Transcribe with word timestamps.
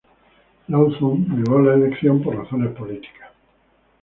Lauzon 0.69 1.27
negó 1.39 1.59
la 1.59 1.75
elección 1.75 2.23
por 2.23 2.35
razones 2.35 2.73
políticas. 2.75 3.29